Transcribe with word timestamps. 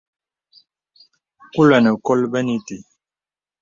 Kūlə̀ 1.53 1.79
nə̀ 1.83 1.93
kol 2.05 2.19
bə̄nē 2.31 2.53
itē. 2.57 2.75